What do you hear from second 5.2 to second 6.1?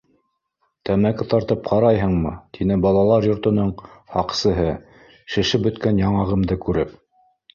шешеп бөткән